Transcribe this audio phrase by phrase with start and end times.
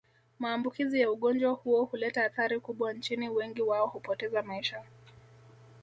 [0.39, 4.83] Maambukizi ya ugonjwa huo huleta athari kubwa Nchini wengi wao hupoteza maisha